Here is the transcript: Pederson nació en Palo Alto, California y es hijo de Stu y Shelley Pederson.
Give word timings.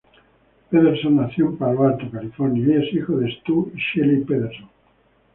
Pederson 0.71 1.17
nació 1.17 1.45
en 1.49 1.57
Palo 1.59 1.83
Alto, 1.83 2.09
California 2.09 2.65
y 2.65 2.83
es 2.87 2.93
hijo 2.95 3.17
de 3.17 3.29
Stu 3.33 3.71
y 3.71 3.77
Shelley 3.99 4.21
Pederson. 4.23 4.67